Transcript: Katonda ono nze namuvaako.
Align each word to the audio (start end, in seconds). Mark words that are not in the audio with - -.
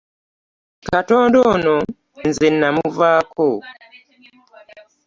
Katonda 0.87 1.37
ono 1.53 1.75
nze 2.27 2.47
namuvaako. 2.59 3.49